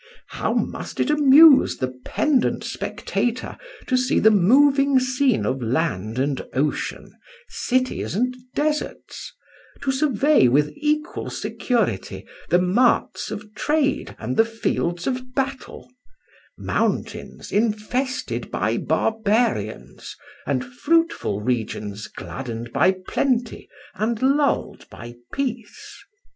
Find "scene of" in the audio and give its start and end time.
4.99-5.61